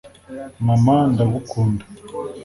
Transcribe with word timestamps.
mama, 0.65 0.95
ndagukunda. 1.11 1.83